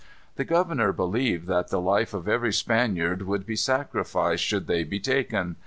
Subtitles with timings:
[0.35, 4.99] The governor believed that the life of every Spaniard would be sacrificed should they be
[4.99, 5.57] taken.